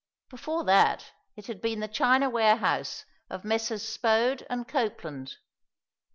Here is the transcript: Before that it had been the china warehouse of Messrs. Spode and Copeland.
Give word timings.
Before 0.31 0.63
that 0.63 1.11
it 1.35 1.45
had 1.45 1.61
been 1.61 1.79
the 1.79 1.87
china 1.87 2.27
warehouse 2.27 3.05
of 3.29 3.45
Messrs. 3.45 3.87
Spode 3.87 4.47
and 4.49 4.67
Copeland. 4.67 5.35